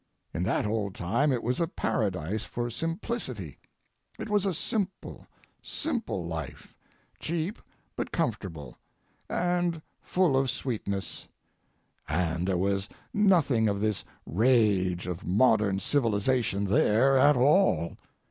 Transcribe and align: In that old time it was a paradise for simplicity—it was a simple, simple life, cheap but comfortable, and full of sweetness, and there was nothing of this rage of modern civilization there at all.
In 0.33 0.41
that 0.45 0.65
old 0.65 0.95
time 0.95 1.31
it 1.31 1.43
was 1.43 1.59
a 1.59 1.67
paradise 1.67 2.43
for 2.43 2.71
simplicity—it 2.71 4.29
was 4.31 4.47
a 4.47 4.53
simple, 4.55 5.27
simple 5.61 6.25
life, 6.25 6.75
cheap 7.19 7.61
but 7.95 8.11
comfortable, 8.11 8.79
and 9.29 9.79
full 10.01 10.35
of 10.35 10.49
sweetness, 10.49 11.27
and 12.09 12.47
there 12.47 12.57
was 12.57 12.89
nothing 13.13 13.69
of 13.69 13.79
this 13.79 14.03
rage 14.25 15.05
of 15.05 15.23
modern 15.23 15.77
civilization 15.79 16.65
there 16.65 17.15
at 17.15 17.37
all. 17.37 17.95